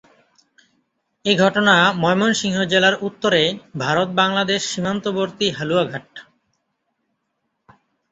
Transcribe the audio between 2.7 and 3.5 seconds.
জেলার উত্তরে